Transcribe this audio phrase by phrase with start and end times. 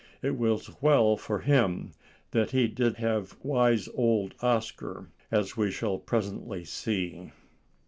[0.23, 1.91] It was well for him
[2.31, 7.31] that he did have wise old Oscar, as we shall presently see.